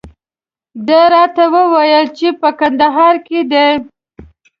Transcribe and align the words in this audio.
ده 0.87 0.99
راته 1.13 1.43
وویل 1.55 2.05
چې 2.17 2.27
په 2.41 2.49
کندهار 2.59 3.15
کې 3.27 3.39
دی. 3.51 3.69